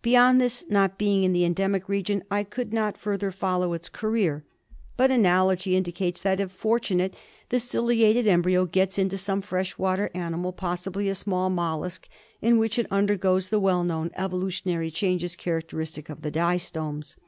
[0.00, 4.42] Beyond this, not being in the endemic region, I could not follow its career;
[4.96, 6.22] but analogy ENDEMIC HAEMOPTYSIS.
[6.22, 7.16] 49 indicates that, if fortunate,
[7.50, 12.08] the ciliated embryo gets into some fresh water animal, possibly a small mollusc,
[12.40, 17.18] in which it undergoes the well known evolutionary changes characteristic of the distomes.